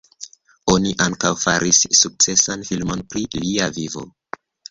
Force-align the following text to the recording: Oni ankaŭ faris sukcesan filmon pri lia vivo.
Oni 0.75 0.93
ankaŭ 1.05 1.31
faris 1.41 1.81
sukcesan 1.99 2.65
filmon 2.71 3.05
pri 3.13 3.23
lia 3.43 3.71
vivo. 3.79 4.07